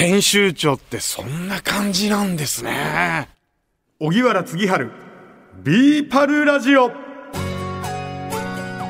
[0.00, 3.28] 編集長ってそんな感じなんですね。
[3.98, 4.90] 荻原次春、
[5.62, 6.90] BE-PAL ラジオ。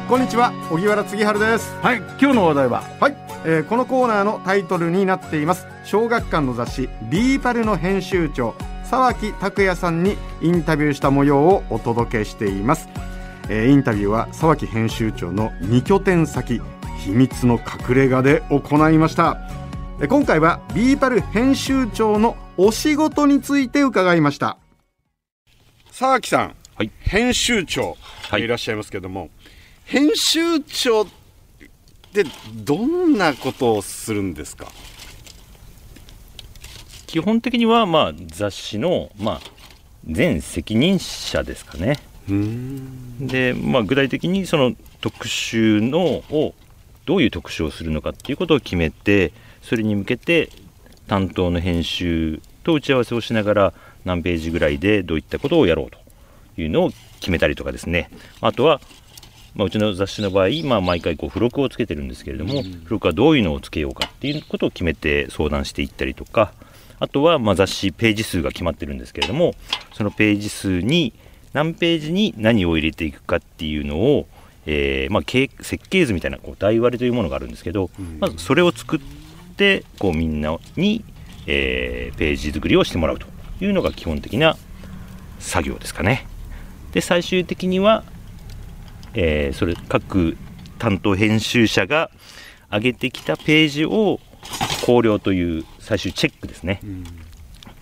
[0.09, 1.75] こんにちは、荻原次春です。
[1.83, 2.85] はい、今日の話題は？
[3.01, 8.55] はい、えーこのコーナーのタイトルになっています小学館の雑誌 BE-PAL の編集長
[8.85, 12.89] 沢木拓也さんにインタビューした模様をお届けしています、
[13.49, 16.61] えーインタビューは沢木編集長の2拠点先
[16.99, 19.61] 秘密の隠れ家で行いましたえー
[20.09, 24.57] 今回はビーパル編集長のお仕事について伺いました。
[25.91, 26.91] 沢木さん、はい。
[27.01, 27.99] 編集長
[28.31, 28.49] はいい。
[28.49, 29.29] らっしゃいますけども、
[29.85, 31.07] 編集長っ
[32.15, 32.25] て
[32.65, 34.69] どんなことをするんですか？
[37.07, 39.41] 基本的にはまあ雑誌のまあ
[40.07, 41.99] 全責任者ですかね。
[43.21, 46.55] で、まあ、具体的にその特集のを
[47.05, 49.33] どういう特集をするのかっていうことを決めて
[49.63, 50.51] それに向けて
[51.07, 53.73] 担当の編集と打ち合わせをしながら
[54.05, 55.99] 何ページぐらいでどういったことをやろうと
[56.61, 56.91] いうのを
[57.21, 58.11] 決めたりとかですね。
[58.41, 58.81] あとは、
[59.55, 66.53] まあ、うちの雑誌の場合、まあ、毎回こう付録をつけてるんですけれども、付録はどういうのをつけようかっていうことを決めて相談していったりとか
[66.99, 69.55] あとはまあ雑誌ページ数が決まってるんですけれども
[69.93, 71.13] そのページ数に
[71.53, 74.29] 何ページに何を入れていくかっていうのを、
[74.67, 79.20] えーまあ、計設計図みたいなこう台割りというものがあるんですけど、まずそれを作って
[79.99, 81.05] こうみんなに、
[81.47, 83.27] えーページ作りをしてもらうと
[83.61, 84.57] いうのが基本的な
[85.39, 86.27] 作業ですかね。
[86.93, 88.05] で最終的には、
[89.15, 90.37] えーそれ各
[90.79, 92.11] 担当編集者が
[92.71, 94.19] 上げてきたページを
[94.87, 96.81] 考慮という最終チェックですね、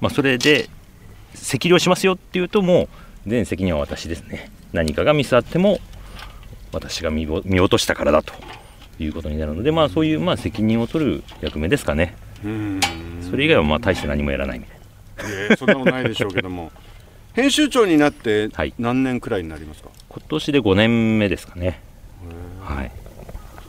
[0.00, 0.68] まあ、それで
[1.48, 2.88] 適量しますよっていうとも
[3.26, 4.50] う全責任は私ですね。
[4.72, 5.78] 何かがミスあっても
[6.72, 8.34] 私が見落としたからだと
[9.04, 12.14] いうことになるのでまあそういうまあ責任を取る役目ですかね。
[13.30, 14.78] それ以外はまあ大して何もやらないみたいな。
[15.48, 16.70] えーそんなことないでしょうけども。
[17.34, 18.74] 編集長になってはい。
[18.78, 21.80] 何年くらいになりますか、今年で5年目ですかね。
[22.60, 22.90] はい。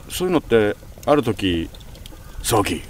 [0.08, 0.74] そういうのって
[1.06, 1.68] ある時
[2.42, 2.82] 「沢木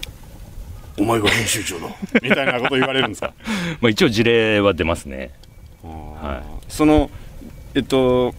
[0.99, 1.87] お前が編集長だ」
[2.23, 3.35] みたいなこと言われるんですか？
[3.83, 5.31] まあ一応事例は出ますね。
[5.83, 7.11] はその
[7.75, 8.35] えっと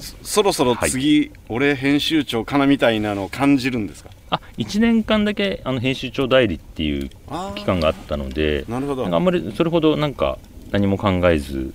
[0.00, 4.10] そそろそろ次、俺編集長かなみたいなのを感じるんですか？
[4.30, 9.04] あ1年間だけあの編集長代理っていうあ期間があったのでなるほど。
[9.06, 10.38] あんまりそれほどなんか
[10.70, 11.74] 何も考えず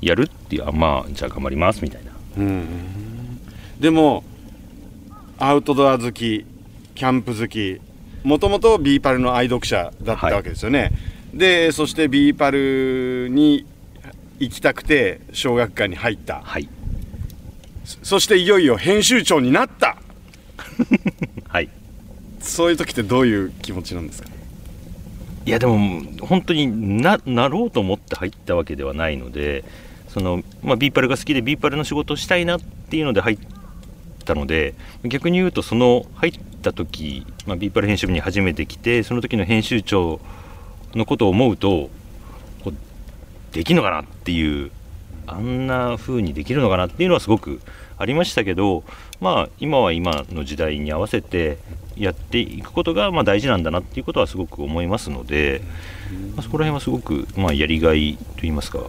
[0.00, 2.12] やるっていうあまあじゃあ頑張りますみたいな。
[2.38, 3.40] うん。
[3.80, 4.24] でも
[5.38, 6.46] アウトドア好き
[6.94, 7.80] キャンプ好き
[8.22, 10.90] もともと BE-PAL の愛読者だったわけですよね、
[11.34, 13.66] でそして BE-PAL に
[14.38, 16.40] 行きたくて小学館に入った。
[16.42, 16.68] はい。
[17.84, 19.96] そそしていよいよ編集長になった。
[21.48, 21.68] はい。
[22.40, 24.28] そういう時ってどういう気持ちなんですか？
[25.46, 29.62] いやでも本当にななろうと思って入ったわけではないので
[30.08, 33.38] その、まあ、 BE-PAL が好きで BE-PAL の仕事をしたいなっていうので入っ
[34.24, 34.74] たので
[35.04, 40.18] 逆に言うとその入った時、まあ、 BE-PAL 編集部に初めて来てその時の編集長
[40.94, 41.90] のことを思うと
[43.54, 44.70] できるのかなっていう
[45.26, 47.60] あんな風にできるのかなっていうのはすごく
[47.96, 48.84] ありましたけど
[49.20, 51.56] まあ今は今の時代に合わせて
[51.96, 55.62] やっていくことがまあ大事なんだなっていうことはすごく思いますので、
[56.36, 58.80] まあ、そこら辺はすごくまあやりがいといいますか、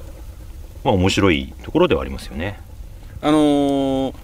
[0.83, 2.59] まあ、面白いところではありますよね。
[3.21, 4.15] あのー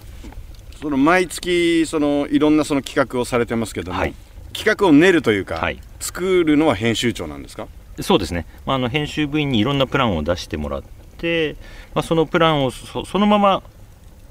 [0.82, 4.14] その毎月そのいろんなその企画をされてますけども、はい。
[4.52, 5.78] 企画を練るというか、はい。
[6.00, 7.68] 作るのは編集長なんですか？
[8.00, 10.82] そうですね、まあ、あの編集部員にいろんなプランを出してもらっ
[11.18, 11.56] て、
[11.94, 13.62] まあ、そのプランをそのまま、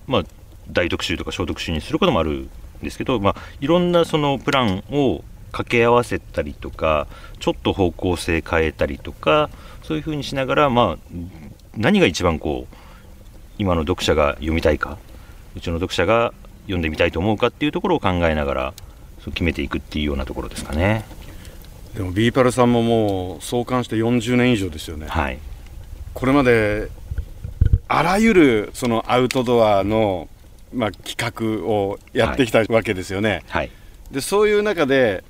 [0.07, 0.23] まあ、
[0.69, 2.49] 大特集とか小特集にすることもあるん
[2.81, 7.07] ですけど、まあ、いろんなそのプランを掛け合わせたりとか
[7.39, 9.49] ちょっと方向性変えたりとか
[9.83, 11.15] そういうふうにしながら、まあ、
[11.77, 12.75] 何が一番こう
[13.57, 14.97] 今の読者が読みたいか
[15.55, 16.33] うちの読者が
[16.63, 18.73] 読んでみたいと思うかっていうところを考えながら
[19.25, 21.05] 決めていくっていうようなところですかね。
[21.95, 25.39] でもビーパルさんももう創刊して40年以上ですよね、はい。
[26.13, 26.89] これまで
[27.87, 30.29] あらゆるそのアウトドアの、
[30.73, 33.71] まあ、企画をやってきたわけですよね、はい。
[34.11, 35.23] でそういう中で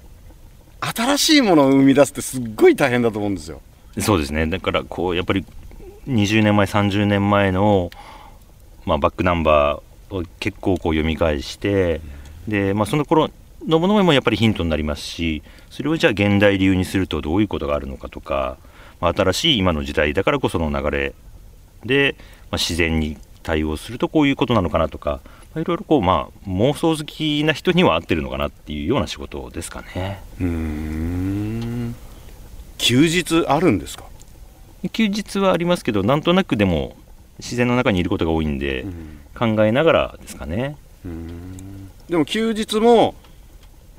[0.79, 3.61] 新しいものを生み出すってすっごい大変だと思うんですよ。
[3.99, 4.47] そうですね。
[4.47, 5.45] だからこうやっぱり
[6.07, 7.91] 20年前30年前の、
[8.85, 12.01] まあ、バックナンバーを結構こう読み返して
[12.47, 13.29] で、まあ、その頃
[13.67, 18.57] のものもやっぱりヒントになりますしそれをじゃあ現代流にするとどういうことがあるのかとか、
[18.99, 21.13] まあ、新しい今の時代だからこその流れ
[21.85, 22.15] で、
[22.51, 25.21] まあ、自然に対応するとこういうことなのかなとか、
[25.53, 30.21] まあ、いろいろこう、まあ、妄想好きな人には合ってるのかなっていうような仕事ですかね。
[30.39, 31.95] うーん。
[32.77, 34.05] 休日あるんですか？
[34.91, 36.95] 休日はありますけどなんとなくでも
[37.37, 38.85] 自然の中にいることが多いんで、
[39.37, 40.77] 考えながらですかね。
[42.09, 43.13] でも休日も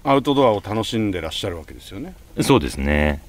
[0.05, 2.15] アウトドアを楽しんでらっしゃるわけですよね。
[2.41, 3.23] そうですね。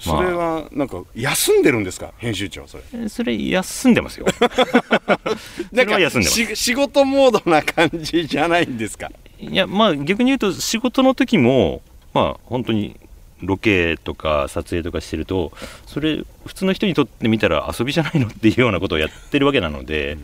[0.00, 2.12] それはなんか休んでるんですか？
[2.18, 3.08] 編集長それ。
[3.08, 4.26] それ休んでますよ。
[5.72, 6.56] それは休んでます。
[6.56, 9.10] 仕事モードな感じじゃないんですか？
[9.38, 11.80] いやまあ逆に言うと仕事の時も
[12.12, 12.98] まあ本当に
[13.42, 15.52] ロケとか撮影とかしてると
[15.86, 20.18] それ普通の人にとってみたら遊びじゃないのっていうようなことをやってるわけなので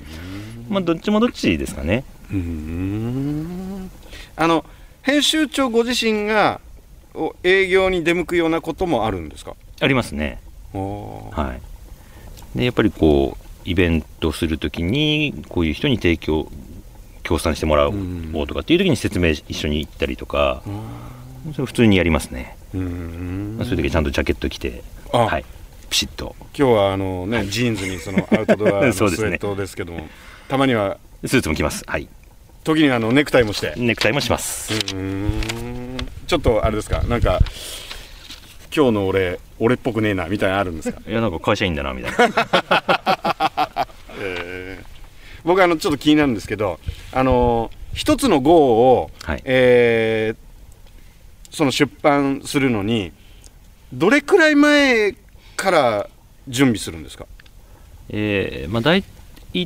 [0.69, 2.05] まあどっちもどっちですかね。
[2.33, 3.91] うん。
[4.37, 4.65] あの
[5.03, 6.61] 編集長ご自身が
[7.43, 9.55] 営業に出向くようなこともあるんですか？
[9.81, 10.39] ありますね。
[10.73, 12.59] はい。
[12.59, 16.51] でやっぱりこうイベントするときにこういう人に提供
[17.23, 20.63] 協賛してもらおうとかっていう時に説明一緒に行ったりとか
[21.55, 22.57] それ普通にやりますね。
[22.75, 24.83] うんそういう時ちゃんとジャケット着て
[25.13, 25.45] はい。
[25.89, 26.37] ピシッと。
[26.57, 30.09] 今日はあのね、ジーンズにそのアウトドアの スウェットですけどもね、
[30.49, 31.83] たまにはスーツも着ます。
[31.87, 32.07] はい
[32.65, 33.75] 時にあのネクタイもして。
[33.77, 34.79] ネクタイもします。
[36.27, 37.03] ちょっとあれですか？
[37.03, 37.41] なんか
[38.75, 41.01] 今日の俺俺っぽくねえなみたいなあるんですか？
[41.09, 42.27] いやなんか会社員だなみたいな、
[44.21, 44.85] えー、
[45.45, 46.79] 僕あのちょっと気になるんですけど
[47.13, 50.37] あの一つの号を、はい、えー、
[51.51, 53.11] その出版するのに
[53.93, 55.17] どれくらい前
[55.57, 56.09] から
[56.47, 57.27] 準備するんですか？
[58.11, 59.03] えー、まあ大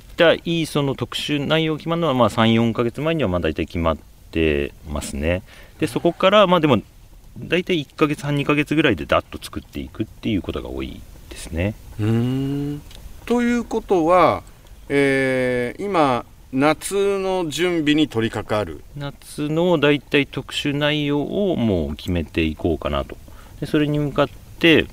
[0.01, 3.99] 体その特集内容決まるのはまあ34か月前にはまあ大体決まっ
[4.31, 5.43] てますね。
[5.79, 6.83] でそこからまあでも
[7.39, 11.75] 大体1か月半2か月ぐらいでダッと作っていくっていうことが多いですね。
[12.01, 12.83] うん。
[13.27, 14.43] ということは、
[14.89, 18.85] えー、今夏の準備に取り掛かる。
[18.97, 23.17] 夏の大体特集内容をもう決めていこうかなと。
[23.61, 24.29] でそれに向かっ
[24.59, 24.87] て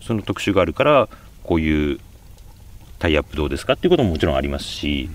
[0.00, 1.08] その特集があるから
[1.42, 2.00] こういう
[3.04, 5.10] タイアップどうですかっていうことももちろんありますし、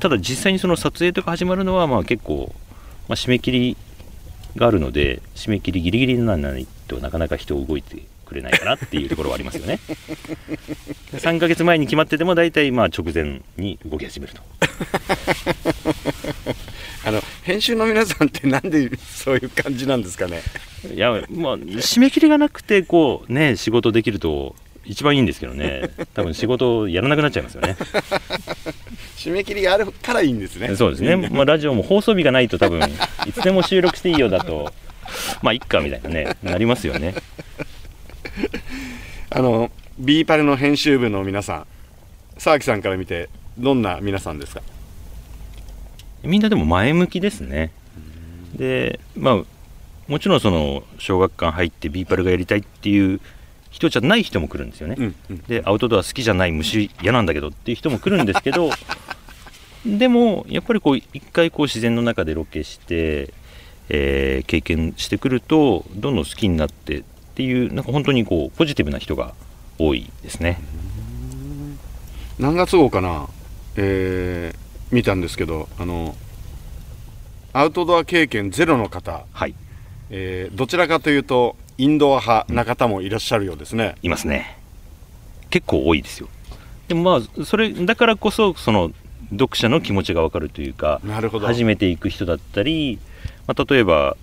[0.00, 2.52] ただ実際にその撮影とか始まるのはまあ結構、
[3.06, 3.76] まあ、締め切り
[4.56, 9.78] があるので締め切りギリギリにならないとなかなか人動いてくれないかなっていうところはありますよね。
[11.14, 14.42] 3か月前に決まってても大体まあ直前に動き始めると。
[17.06, 20.42] あの編集の皆さんってなんでそういう感じなんですかね？
[20.92, 24.56] いやまあ締め切りがなくてこうね仕事できると
[24.88, 25.90] 一番いいんですけどね。
[26.14, 27.76] 多分仕事やらなくなっちゃいますよね。
[29.16, 30.74] 締め切りがあるからいいんですね。
[30.76, 32.80] そうですね、まあ、ラジオも放送日がないと多分
[33.26, 34.72] いつでも収録していいようだと
[35.42, 37.14] まあいっかみたいなねなりますよね。
[39.30, 41.66] あの B パレの編集部の皆さん
[42.38, 44.62] 沢木さんから見てどんな皆さんですか？
[46.22, 47.72] みんなでも前向きですね。
[48.54, 49.42] でまあ
[50.06, 53.20] もちろんその小学館入って B パルがやりたいっていう
[53.70, 58.70] 人じゃない人も来るんですよね、うんうん、でアウトドア好きじゃない虫嫌なんだけどっていう人も来るんですけど
[59.86, 63.32] でもやっぱりこう一回こう自然の中でロケして、
[63.88, 67.02] えー、経験してくるとどんどん好きになってっ
[67.34, 69.34] ていうなんか本当にこうポジティブな人が
[69.78, 70.60] 多いですね。
[72.38, 73.28] 何月号かな、
[73.76, 76.16] えー、見たんですけどあの
[77.52, 79.54] アウトドア経験ゼロの方、はい。
[80.10, 84.58] えー、どちらかというとインドア派な方もいらっしゃるようですね、いますね。
[85.48, 86.28] 結構多いですよ。
[86.88, 88.90] でもまあそれだからこそその
[89.30, 91.46] 読者の気持ちが分かるというかなるほど。
[91.46, 92.98] 初めて行く人だったり、
[93.46, 94.16] まあ、例えば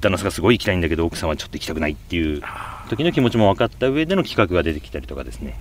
[0.00, 2.42] 旦那さんがすごい行きたいんだけど奥さんはちょっと行きたくないっていう
[2.88, 5.58] 時の気持ちも分かった上での企画が出てきたりとかですね。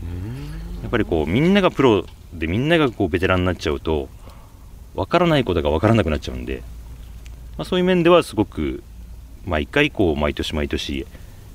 [0.82, 4.10] やっぱりこうみんながプロでみんながこうベテランになっちゃうと
[4.96, 6.62] 分からないことが分からなくなっちゃうんで、
[7.58, 8.84] まあ、そういう面ではすごく
[9.46, 11.06] 毎回こう毎年毎年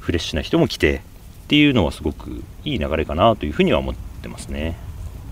[0.01, 0.97] フレッシュな人も来て
[1.45, 4.77] っていうのはすごくいい流れかなというふうには思ってますね。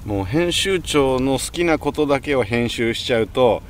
[0.05, 3.63] もう編集長の好きなことだけを編集しちゃうと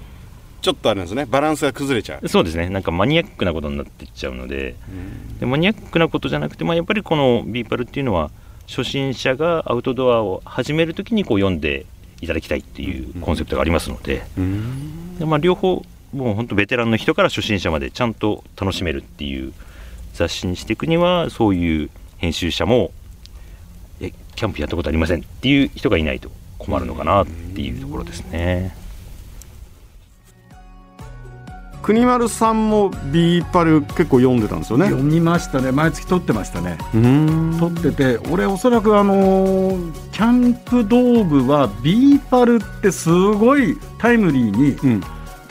[0.62, 1.26] ちょっとあるんですね。
[1.26, 2.28] バランスが崩れちゃう。
[2.28, 2.68] そうですね。
[2.68, 4.76] なんかマニアックなことになっていっちゃうので
[5.40, 8.30] でマニアックなことじゃなくて、まあ、やっぱりこの BE-PAL っていうのは
[8.68, 11.84] 初心者がアウトドアを始めるときにこう読んで
[12.20, 14.22] いただきたいっていうコンセプトがありますので
[15.18, 19.52] で、まあ、両方もう本当ベテランの人から初心者までちゃんと楽しめるっていう
[20.12, 22.92] 雑誌にしていくにはそういう編集者も
[24.00, 28.76] えキャンプやったことありませんっていう人がいないと困るのかなっていうところですね。
[31.82, 34.85] 邦丸さんも BE-PAL 結構読んでたんですよね。
[34.87, 35.73] 読みましたね。
[35.73, 36.78] 毎月取ってましたね。
[37.58, 38.19] 取ってて。
[38.31, 39.76] 俺おそらくあの
[40.12, 45.02] キャンプ道具は BE-PAL ってすごいタイムリーに、うん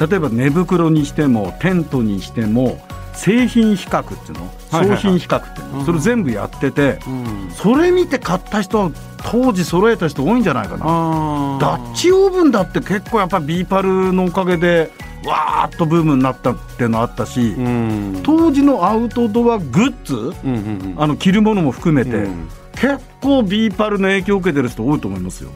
[0.08, 2.80] 例えば寝袋にしてもテントにしても
[3.14, 5.86] 製品比較っていうの、商品比較っていうの、うん。
[5.86, 7.52] それ全部やってて、うん。
[7.52, 8.92] それ見て買った人
[9.24, 10.86] 当時揃えた人多いんじゃないかな。
[10.88, 14.90] あダッチオーブンだって結構やっぱり BE-PAL のおかげで
[15.26, 18.22] わーっとブームになったっていうのあったし、うん。
[18.24, 20.96] 当時のアウトドアグッズうんうんうん。
[20.98, 22.50] あの着るものも含めて、うん。
[22.74, 25.52] 結構 BE-PAL の影響を受けてる人多いと思いますよ。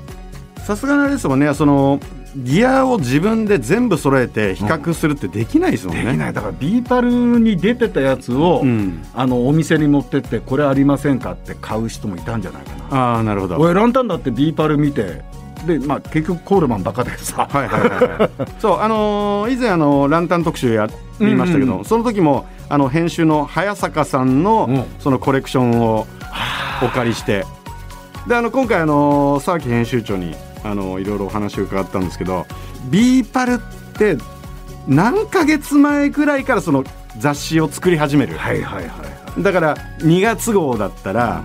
[0.65, 1.99] さすがにあれですもんねその
[2.35, 6.33] ギアを自分で全部揃えて比較するってできないですもんね、できない。
[6.33, 9.03] だから BE-PAL に出てたやつを、うん。
[9.13, 12.97] あのお店に持ってってこれありませんかって買う人もいたんじゃないかな。
[12.97, 13.57] ああなるほど。
[13.57, 15.23] おいランタンだって BE-PAL 見て。
[15.65, 18.29] で、まあ、結局コールマンバカでさ、はいはいはいはい。
[18.59, 20.87] そうあのー以前あのランタン特集や
[21.19, 21.79] りましたけど、うん。
[21.79, 24.83] うんその時もあの編集の早坂さんの、うん。
[24.99, 26.05] そのコレクションを
[26.83, 27.45] お借りして。
[28.27, 32.45] であの今回あの沢木編集長にあのいろいろお話を伺ったんですけど
[32.89, 33.57] ビーパルっ
[33.97, 34.17] て
[34.87, 36.83] 何ヶ月前ぐらいからその
[37.19, 39.05] 雑誌を作り始める、はいはいはいは
[39.37, 39.43] い。
[39.43, 41.43] だから2月号だったら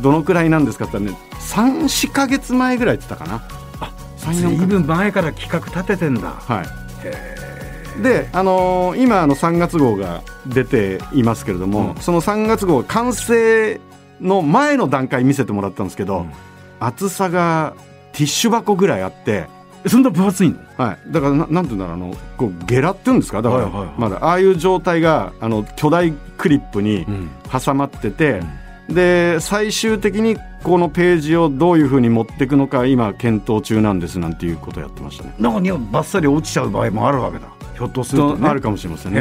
[0.00, 3.42] どのくらいなんですかって言ったらね34ヶ月前ぐらいって言ったかな。
[3.80, 6.30] あずいぶん前から企画立ててんだ。
[6.30, 8.02] はい。
[8.02, 12.02] で、あのー今あの3月号が出ていますけれども、うん。
[12.02, 13.80] その3月号完成
[14.20, 16.32] の前の段階見せてもらったんですけど、うん。
[16.80, 17.74] 厚さが
[18.14, 19.48] ティッシュ箱ぐらいあって、
[19.86, 20.56] そんな分厚いの？
[20.78, 23.42] はい、だからななんていうんだろうあのこうゲラっていうんですか？
[23.42, 23.94] だから、はいはいはい。
[23.98, 27.06] まだああいう状態があの巨大クリップに
[27.52, 28.40] 挟まってて、
[28.88, 35.34] で最終的にこのページをどういうふうに持っていくのか今検討中なんですなんていうことをやってましたね。
[35.38, 37.48] 中にはバッサリ落ちちゃう場合もあるわけだ。
[37.74, 38.48] ひょっとするとね。
[38.48, 39.20] あるかもしれませんね。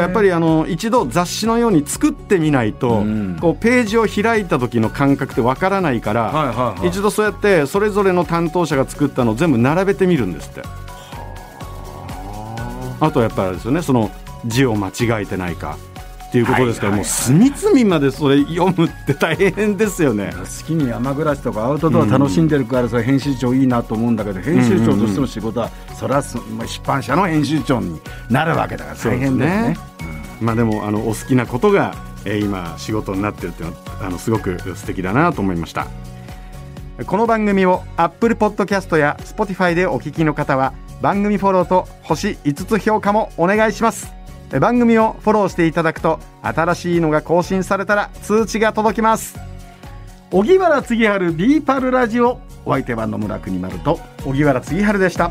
[0.00, 3.38] やっぱりあの一度雑誌のように作ってみないと、うん。
[3.40, 6.88] こうページを開いた時の感覚ってわからないから、はいはいはい。
[6.88, 10.62] 一度そうやってそれぞれの担当者が作ったのを全部並べてみるんですって。
[13.00, 13.10] あ。
[13.10, 14.10] とはやっぱりですよねその
[14.46, 15.76] 字を間違えてないか
[16.32, 20.32] っていうことですから、はいもう隅々までそれ読むって大変ですよね。
[20.40, 26.40] 好きに山暮らしとかアウトドア楽しんでるからそれ編集長いいなと思うんだけど編集長としての仕事はそれは出
[26.86, 29.76] 版社の編集長になるわけだから大変だよね。
[30.40, 35.86] まあでもあのお好きなことが、えー今仕事になってるっていうのはあのすごく素敵だなと思いました。
[37.04, 40.72] この番組を Apple Podcast や Spotify でお聞きの方は
[41.02, 44.14] 番組フォローと星5つ評価もお願いします。
[44.14, 44.21] え
[44.60, 49.38] 番組をフォローしていただくと新しいのが更新されたら通知が届きます。
[50.30, 52.40] 荻原次春ビーパルラジオ。
[52.64, 53.98] お相手は野村国丸と。
[54.24, 55.30] 荻原次春でした。